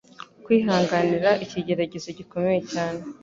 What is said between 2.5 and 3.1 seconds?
cyane.